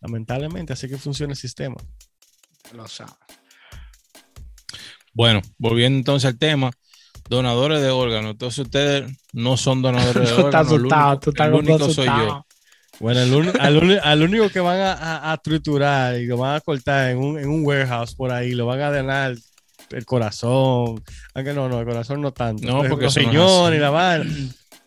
lamentablemente, 0.00 0.74
así 0.74 0.88
que 0.88 0.96
funciona 0.96 1.32
el 1.32 1.38
sistema. 1.38 1.74
Lo 2.72 2.86
sabe. 2.86 3.10
Bueno, 5.12 5.42
volviendo 5.58 5.98
entonces 5.98 6.28
al 6.28 6.38
tema, 6.38 6.70
donadores 7.36 7.80
de 7.82 7.90
órganos. 7.90 8.32
Entonces 8.32 8.58
ustedes 8.60 9.10
no 9.32 9.56
son 9.56 9.82
donadores 9.82 10.28
de 10.28 10.34
Tú 10.36 10.46
estás 10.46 10.66
órganos. 10.70 10.70
el 10.72 10.76
asustado, 10.78 11.08
único- 11.10 11.20
tú 11.20 11.30
estás 11.30 11.46
el 11.48 11.54
único 11.54 11.90
soy 11.90 12.06
yo. 12.06 12.46
Bueno, 13.00 13.20
el 13.20 14.00
al, 14.04 14.22
único 14.22 14.48
que 14.50 14.60
van 14.60 14.78
a, 14.80 14.92
a- 14.92 15.32
a 15.32 15.36
triturar 15.38 16.16
y 16.20 16.26
lo 16.26 16.36
van 16.36 16.54
a 16.56 16.60
cortar 16.60 17.10
en 17.10 17.18
un, 17.18 17.38
en 17.38 17.48
un 17.48 17.64
warehouse 17.66 18.14
por 18.14 18.30
ahí, 18.30 18.52
lo 18.52 18.66
van 18.66 18.80
a 18.80 18.90
drenar 18.90 19.34
el 19.90 20.04
corazón. 20.04 21.02
Aunque 21.34 21.52
no, 21.52 21.68
no, 21.68 21.80
el 21.80 21.86
corazón 21.86 22.20
no 22.20 22.32
tanto. 22.32 22.66
No, 22.66 22.82
porque 22.88 23.06
los 23.06 23.16
eso 23.16 23.26
no 23.32 23.74
y 23.74 23.78
la 23.78 23.90
vaina. 23.90 24.24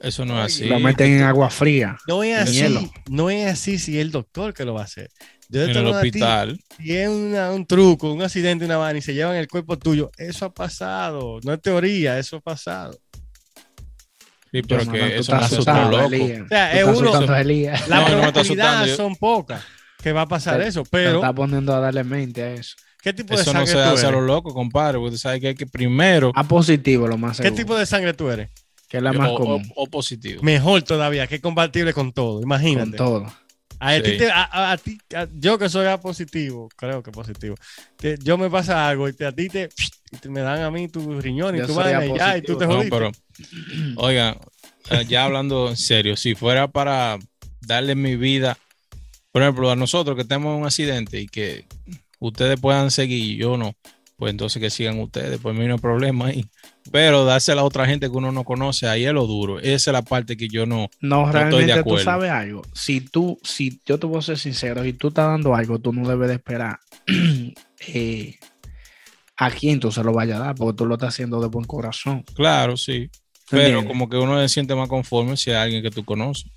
Eso 0.06 0.24
no 0.26 0.40
es 0.40 0.54
así. 0.54 0.66
Lo 0.66 0.80
meten 0.80 1.12
en 1.14 1.24
agua 1.24 1.50
fría. 1.50 1.98
No 2.08 2.24
es 2.24 2.38
así. 2.38 2.54
hielo. 2.54 2.82
No 3.10 3.30
es 3.30 3.52
así 3.52 3.80
si 3.80 3.98
es 3.98 4.02
el 4.06 4.12
doctor 4.12 4.54
que 4.54 4.64
lo 4.66 4.74
va 4.74 4.82
a 4.82 4.86
hacer. 4.86 5.10
Yo 5.50 5.64
en 5.64 5.74
te 5.74 5.80
el 5.80 5.88
hospital. 5.88 6.60
Si 6.78 6.96
es 6.96 7.08
una- 7.10 7.52
un 7.52 7.66
truco, 7.66 8.12
un 8.14 8.22
accidente, 8.22 8.66
una 8.66 8.78
vaina 8.78 9.00
y 9.00 9.02
se 9.02 9.14
llevan 9.14 9.36
el 9.36 9.48
cuerpo 9.48 9.78
tuyo, 9.78 10.12
eso 10.18 10.46
ha 10.46 10.54
pasado. 10.54 11.40
No 11.44 11.54
es 11.54 11.62
teoría, 11.62 12.18
eso 12.20 12.38
ha 12.38 12.42
pasado. 12.42 12.98
Sí, 14.52 14.62
pero 14.62 14.90
que 14.90 15.18
eso 15.18 15.34
no 15.34 15.42
estás 15.42 15.52
es 15.52 15.60
otro 15.60 15.74
asustado, 15.74 15.92
loco. 15.92 16.06
Elías. 16.06 16.42
O 16.42 16.48
sea, 16.48 16.72
Tú 16.72 16.78
es 16.78 16.84
estás 16.84 16.98
uno. 16.98 17.12
Las 17.12 17.20
No, 17.90 17.96
no 18.10 18.16
me 18.16 18.32
probabilidades 18.32 18.96
son 18.96 19.16
pocas 19.16 19.64
que 20.02 20.12
va 20.14 20.22
a 20.22 20.28
pasar 20.28 20.60
Te- 20.62 20.68
eso, 20.68 20.84
Te 20.84 20.90
pero 20.92 21.16
está 21.16 21.34
poniendo 21.34 21.74
a 21.76 21.80
darle 21.80 22.04
mente 22.04 22.42
a 22.44 22.54
eso. 22.54 22.76
¿qué 23.02 23.14
tipo 23.14 23.36
de 23.36 23.42
Eso 23.42 23.54
no 23.54 23.60
sangre 23.60 23.68
se 23.68 23.74
tú 23.74 23.80
hace 23.96 24.06
a 24.06 24.10
eres? 24.10 24.22
lo 24.22 24.26
loco, 24.26 24.54
compadre. 24.54 24.98
Porque 24.98 25.12
tú 25.12 25.18
sabes 25.18 25.40
que 25.42 25.48
hay 25.50 25.56
que 25.56 25.68
primero. 25.68 26.32
A 26.36 26.44
positivo, 26.44 27.08
lo 27.08 27.18
más 27.18 27.38
¿Qué 27.38 27.44
seguro. 27.44 27.56
tipo 27.64 27.76
de 27.78 27.86
sangre 27.86 28.14
tú 28.14 28.30
eres? 28.32 28.50
Que 28.90 28.98
es 28.98 29.04
la 29.04 29.14
más 29.14 29.30
o, 29.32 29.36
común. 29.36 29.72
o 29.76 29.88
positivo. 29.88 30.42
Mejor 30.44 30.82
todavía, 30.84 31.28
que 31.28 31.36
es 31.36 31.42
compatible 31.42 31.94
con 31.94 32.14
todo. 32.14 32.36
Con 32.36 32.44
Imagínate. 32.44 32.98
todo. 32.98 33.26
A, 33.80 33.94
ti 34.02 34.12
Sí. 34.12 34.18
te- 34.20 34.32
a- 34.32 34.44
a- 34.44 34.72
a 34.72 34.78
ti- 34.78 34.98
a- 35.16 35.28
yo 35.34 35.58
que 35.58 35.68
soy 35.68 35.86
A 35.88 36.00
positivo, 36.00 36.70
creo 36.78 37.04
que 37.04 37.12
positivo, 37.12 37.56
que 37.98 38.16
yo 38.24 38.38
me 38.38 38.50
pasa 38.50 38.88
algo 38.88 39.10
y 39.10 39.14
te- 39.14 39.26
a 39.26 39.34
ti 39.34 39.50
te, 39.50 39.68
y 40.12 40.18
te- 40.18 40.30
me 40.30 40.40
dan 40.42 40.62
a 40.62 40.72
mí 40.72 40.88
tu 40.88 41.20
riñón 41.20 41.56
y 41.56 41.60
Yo 41.60 41.68
tu 41.68 41.74
soy 41.74 41.84
vaina 41.84 42.00
A 42.00 42.06
y 42.06 42.18
ya, 42.18 42.38
y 42.38 42.42
tú 42.42 42.58
te 42.58 42.66
positivo. 42.68 43.00
No, 43.02 43.08
jodiste. 43.12 43.20
pero, 43.38 43.98
oiga, 43.98 44.38
eh, 44.92 45.06
ya 45.10 45.26
hablando 45.26 45.68
en 45.70 45.78
serio, 45.78 46.16
si 46.16 46.36
fuera 46.36 46.68
para 46.70 47.18
darle 47.62 47.96
mi 47.96 48.16
vida, 48.16 48.58
por 49.34 49.42
ejemplo, 49.42 49.70
a 49.70 49.76
nosotros 49.76 50.16
que 50.16 50.24
tenemos 50.24 50.58
un 50.58 50.66
accidente 50.66 51.20
y 51.20 51.28
que 51.28 51.66
ustedes 52.20 52.58
puedan 52.60 52.92
seguir 52.92 53.20
y 53.24 53.36
yo 53.36 53.58
no, 53.58 53.76
pues 54.18 54.32
entonces 54.32 54.62
que 54.62 54.70
sigan 54.70 55.00
ustedes, 55.00 55.40
pues 55.42 55.56
mí 55.56 55.66
no 55.66 55.74
hay 55.74 55.80
problema 55.80 56.28
ahí. 56.28 56.46
Pero 56.92 57.26
dársela 57.26 57.62
a 57.62 57.66
otra 57.66 57.86
gente 57.86 58.10
que 58.10 58.16
uno 58.16 58.32
no 58.32 58.44
conoce, 58.44 58.88
ahí 58.88 59.06
es 59.06 59.14
lo 59.14 59.28
duro. 59.28 59.60
Esa 59.60 59.92
es 59.92 59.94
la 59.94 60.02
parte 60.04 60.38
que 60.38 60.48
yo 60.48 60.66
no. 60.66 60.90
No, 61.02 61.26
estoy 61.26 61.34
de 61.34 61.50
realmente 61.50 61.74
tú 61.74 61.80
acuerdo. 61.80 62.04
sabes 62.04 62.32
algo. 62.32 62.62
Si 62.74 63.02
tú, 63.02 63.38
si 63.44 63.82
yo 63.86 64.00
te 64.00 64.08
voy 64.08 64.20
a 64.20 64.22
ser 64.22 64.38
sincero, 64.38 64.84
si 64.84 64.94
tú 64.94 65.10
estás 65.10 65.28
dando 65.28 65.54
algo, 65.56 65.80
tú 65.80 65.92
no 65.92 66.08
debes 66.08 66.30
de 66.30 66.36
esperar 66.36 66.80
eh, 67.88 68.36
a 69.38 69.52
quién 69.52 69.80
tú 69.80 69.92
se 69.92 70.04
lo 70.04 70.14
vayas 70.14 70.40
a 70.40 70.46
dar, 70.46 70.56
porque 70.56 70.78
tú 70.78 70.86
lo 70.86 70.96
estás 70.96 71.10
haciendo 71.14 71.42
de 71.42 71.48
buen 71.48 71.66
corazón. 71.66 72.24
Claro, 72.36 72.78
sí. 72.78 73.10
Pero 73.50 73.64
¿Entiendes? 73.64 73.88
como 73.88 74.10
que 74.10 74.18
uno 74.18 74.40
se 74.42 74.50
siente 74.50 74.76
más 74.76 74.88
conforme 74.88 75.38
si 75.38 75.52
es 75.52 75.58
alguien 75.58 75.84
que 75.84 75.92
tú 75.92 76.04
conoces. 76.06 76.52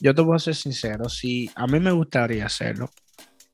Yo 0.00 0.14
te 0.14 0.22
voy 0.22 0.36
a 0.36 0.38
ser 0.38 0.54
sincero, 0.54 1.08
si 1.08 1.50
a 1.54 1.66
mí 1.66 1.78
me 1.78 1.92
gustaría 1.92 2.46
hacerlo, 2.46 2.90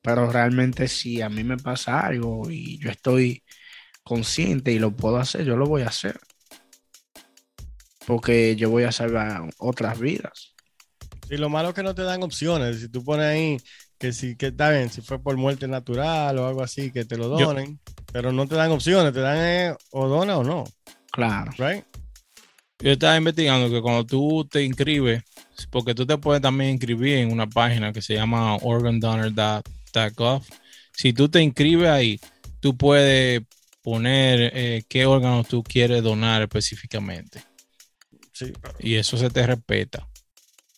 pero 0.01 0.31
realmente 0.31 0.87
si 0.87 1.21
a 1.21 1.29
mí 1.29 1.43
me 1.43 1.57
pasa 1.57 1.99
algo 2.01 2.49
y 2.49 2.79
yo 2.79 2.89
estoy 2.89 3.43
consciente 4.03 4.71
y 4.71 4.79
lo 4.79 4.95
puedo 4.95 5.17
hacer, 5.17 5.43
yo 5.45 5.57
lo 5.57 5.65
voy 5.65 5.81
a 5.83 5.87
hacer. 5.87 6.19
Porque 8.05 8.55
yo 8.55 8.69
voy 8.69 8.83
a 8.83 8.91
salvar 8.91 9.49
otras 9.57 9.99
vidas. 9.99 10.53
Y 11.29 11.37
lo 11.37 11.49
malo 11.49 11.69
es 11.69 11.75
que 11.75 11.83
no 11.83 11.93
te 11.93 12.03
dan 12.03 12.23
opciones. 12.23 12.79
Si 12.79 12.89
tú 12.89 13.03
pones 13.03 13.25
ahí 13.25 13.57
que 13.97 14.13
si 14.13 14.37
que 14.37 14.47
está 14.47 14.69
bien, 14.69 14.89
si 14.89 15.01
fue 15.01 15.21
por 15.21 15.35
muerte 15.35 15.67
natural 15.67 16.37
o 16.37 16.47
algo 16.47 16.63
así, 16.63 16.91
que 16.91 17.03
te 17.03 17.17
lo 17.17 17.25
Yo- 17.37 17.47
donen, 17.47 17.79
pero 18.13 18.31
no 18.31 18.47
te 18.47 18.55
dan 18.55 18.71
opciones, 18.71 19.11
te 19.13 19.19
dan 19.19 19.37
eh, 19.37 19.75
o 19.91 20.07
dona 20.07 20.37
o 20.37 20.43
no, 20.43 20.63
Claro. 21.11 21.51
right? 21.57 21.83
Yo 22.79 22.91
estaba 22.91 23.17
investigando 23.17 23.69
que 23.69 23.81
cuando 23.81 24.05
tú 24.05 24.47
te 24.49 24.63
inscribes, 24.63 25.23
porque 25.71 25.95
tú 25.95 26.05
te 26.05 26.17
puedes 26.17 26.41
también 26.41 26.71
inscribir 26.71 27.17
en 27.17 27.31
una 27.31 27.47
página 27.47 27.91
que 27.91 28.01
se 28.01 28.13
llama 28.13 28.55
organdonor.gov. 30.05 30.43
Si 30.93 31.13
tú 31.13 31.29
te 31.29 31.41
inscribes 31.41 31.89
ahí, 31.89 32.19
tú 32.59 32.75
puedes 32.77 33.41
poner 33.81 34.51
eh, 34.53 34.83
qué 34.89 35.05
órganos 35.05 35.47
tú 35.47 35.63
quieres 35.63 36.03
donar 36.03 36.41
específicamente. 36.41 37.43
Sí, 38.33 38.51
pero- 38.61 38.75
Y 38.79 38.95
eso 38.95 39.17
se 39.17 39.29
te 39.29 39.45
respeta. 39.45 40.07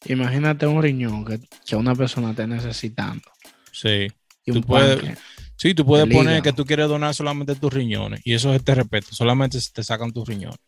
Imagínate 0.06 0.66
un 0.68 0.82
riñón 0.82 1.26
que, 1.26 1.40
que 1.66 1.76
una 1.76 1.94
persona 1.96 2.32
esté 2.32 2.48
necesitando. 2.48 3.30
Sí. 3.72 4.08
Y 4.46 4.52
Tú 4.52 4.60
un 4.60 4.64
puedes-. 4.64 5.18
Sí, 5.58 5.74
tú 5.74 5.86
puedes 5.86 6.08
El 6.08 6.14
poner 6.14 6.36
hígado. 6.36 6.44
que 6.44 6.54
tú 6.54 6.66
quieres 6.66 6.88
donar 6.88 7.14
solamente 7.14 7.54
tus 7.56 7.74
riñones. 7.74 8.22
Y 8.24 8.34
eso 8.34 8.54
se 8.54 8.60
te 8.62 8.76
respeta. 8.76 9.08
Solamente 9.12 9.60
se 9.60 9.72
te 9.74 9.84
sacan 9.84 10.14
tus 10.14 10.26
riñones. 10.28 10.60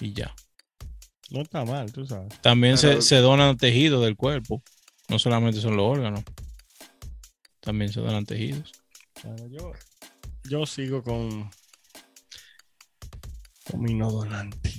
Y 0.00 0.14
ya. 0.14 0.34
no 1.30 1.42
está 1.42 1.64
mal, 1.64 1.92
tú 1.92 2.06
sabes. 2.06 2.32
También 2.40 2.78
se, 2.78 3.02
se 3.02 3.16
donan 3.16 3.56
tejidos 3.58 4.02
del 4.04 4.16
cuerpo. 4.16 4.62
No 5.08 5.18
solamente 5.18 5.60
son 5.60 5.76
los 5.76 5.84
órganos. 5.84 6.22
También 7.62 7.92
se 7.92 8.00
donan 8.00 8.26
tejidos. 8.26 8.72
Claro, 9.14 9.46
yo, 9.48 9.72
yo 10.44 10.66
sigo 10.66 11.02
con, 11.02 11.48
con 13.70 13.80
mi 13.80 13.94
no 13.94 14.10
donante. 14.10 14.72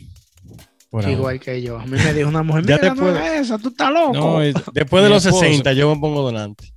Por 0.89 1.03
ahora. 1.05 1.11
Igual 1.11 1.39
que 1.39 1.61
yo. 1.61 1.79
A 1.79 1.85
mí 1.85 1.97
me 1.97 2.13
dijo 2.13 2.27
una 2.27 2.43
mujer, 2.43 2.65
Ya 2.67 2.77
mira, 2.77 2.93
no 2.93 3.07
hagas 3.07 3.39
eso, 3.39 3.57
tú 3.57 3.69
estás 3.69 3.91
loco. 3.91 4.13
No, 4.13 4.39
Después 4.73 5.01
de 5.03 5.09
Mi 5.09 5.15
los 5.15 5.25
esposa. 5.25 5.45
60 5.45 5.73
yo 5.73 5.95
me 5.95 5.99
pongo 6.01 6.21
donante. 6.23 6.73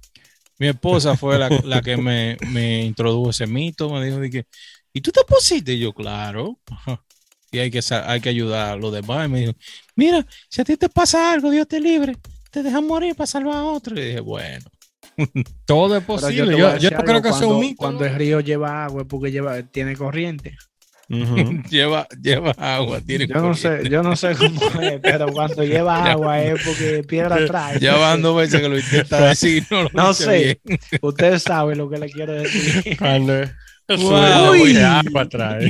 mi 0.58 0.68
esposa 0.68 1.16
fue 1.16 1.38
la, 1.38 1.48
la 1.64 1.82
que 1.82 1.96
me, 1.96 2.36
me 2.52 2.84
introdujo 2.84 3.30
ese 3.30 3.46
mito. 3.48 3.90
Me 3.90 4.04
dijo, 4.06 4.18
de 4.20 4.30
que, 4.30 4.46
¿y 4.92 5.00
tú 5.00 5.10
te 5.10 5.22
pusiste? 5.26 5.72
Y 5.72 5.80
yo, 5.80 5.92
claro. 5.92 6.60
Y 7.50 7.58
hay 7.58 7.70
que, 7.70 7.80
hay 7.90 8.20
que 8.20 8.28
ayudar 8.28 8.70
a 8.72 8.76
los 8.76 8.92
demás. 8.92 9.26
Y 9.26 9.30
me 9.30 9.40
dijo, 9.40 9.52
mira, 9.96 10.24
si 10.48 10.60
a 10.60 10.64
ti 10.64 10.76
te 10.76 10.88
pasa 10.88 11.32
algo, 11.32 11.50
Dios 11.50 11.66
te 11.66 11.80
libre. 11.80 12.16
Te 12.50 12.62
dejan 12.62 12.86
morir 12.86 13.14
para 13.16 13.26
salvar 13.26 13.56
a 13.56 13.64
otro. 13.64 13.98
Y 13.98 14.04
dije, 14.04 14.20
bueno. 14.20 14.66
Todo 15.64 15.96
es 15.96 16.04
posible. 16.04 16.58
Yo, 16.58 16.68
algo, 16.68 17.04
creo 17.04 17.22
que 17.22 17.30
cuando, 17.30 17.48
un 17.48 17.60
mito. 17.60 17.76
Cuando 17.76 18.04
el 18.04 18.14
río 18.14 18.40
lleva 18.40 18.84
agua 18.84 19.02
es 19.02 19.08
porque 19.08 19.30
lleva, 19.32 19.62
tiene 19.62 19.96
corriente. 19.96 20.56
Lleva, 21.70 22.08
lleva 22.20 22.50
agua. 22.58 23.00
Tiene 23.00 23.28
Yo 23.28 23.34
no 23.36 23.54
sé, 23.54 23.88
yo 23.88 24.02
no 24.02 24.16
sé 24.16 24.34
cómo 24.34 24.80
es, 24.80 24.98
pero 25.02 25.28
cuando 25.32 25.62
lleva 25.62 26.04
agua 26.10 26.42
es 26.42 26.60
porque 26.64 27.04
piedra 27.06 27.46
trae. 27.46 27.78
Ya 27.78 27.96
van 27.96 28.22
dos 28.22 28.36
veces 28.36 28.60
que 28.60 28.68
lo 28.68 28.76
intenta 28.76 29.20
decir. 29.28 29.64
No, 29.70 29.84
lo 29.84 29.90
No 29.92 30.08
dice 30.08 30.24
sé. 30.24 30.60
bien. 30.64 30.80
Ustedes 31.02 31.42
saben 31.44 31.78
lo 31.78 31.88
que 31.88 31.98
le 31.98 32.10
quiero 32.10 32.32
decir. 32.32 32.96
Cuando 32.98 33.34
Wow. 33.88 34.50
Uy. 34.50 34.76
Atrás. 35.14 35.62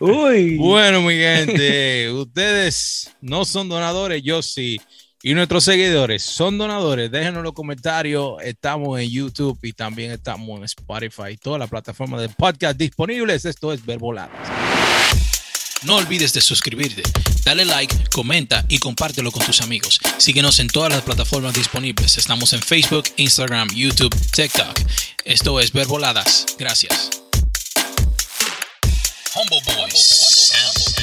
Uy. 0.00 0.56
Bueno, 0.56 1.00
mi 1.02 1.14
gente, 1.14 2.10
ustedes 2.10 3.14
no 3.20 3.44
son 3.44 3.68
donadores, 3.68 4.20
yo 4.22 4.42
sí. 4.42 4.80
Y 5.24 5.34
nuestros 5.34 5.64
seguidores 5.64 6.24
son 6.24 6.58
donadores. 6.58 7.10
Déjenos 7.10 7.38
en 7.38 7.44
los 7.44 7.52
comentarios. 7.52 8.42
Estamos 8.42 8.98
en 8.98 9.08
YouTube 9.08 9.56
y 9.62 9.72
también 9.72 10.10
estamos 10.10 10.58
en 10.58 10.64
Spotify, 10.64 11.36
todas 11.40 11.60
las 11.60 11.70
plataformas 11.70 12.20
de 12.20 12.28
podcast 12.28 12.76
disponibles. 12.76 13.44
Esto 13.44 13.72
es 13.72 13.84
Verboladas. 13.86 14.30
No 15.84 15.96
olvides 15.96 16.32
de 16.32 16.40
suscribirte, 16.40 17.02
dale 17.44 17.64
like, 17.64 17.92
comenta 18.12 18.64
y 18.68 18.78
compártelo 18.78 19.32
con 19.32 19.44
tus 19.44 19.62
amigos. 19.62 19.98
Síguenos 20.16 20.60
en 20.60 20.68
todas 20.68 20.92
las 20.92 21.02
plataformas 21.02 21.54
disponibles. 21.54 22.18
Estamos 22.18 22.52
en 22.52 22.62
Facebook, 22.62 23.04
Instagram, 23.16 23.68
YouTube, 23.74 24.14
TikTok. 24.32 24.78
Esto 25.24 25.58
es 25.58 25.72
Verboladas. 25.72 26.46
Gracias. 26.56 27.10
Humble 29.34 29.60
Boys. 29.66 31.01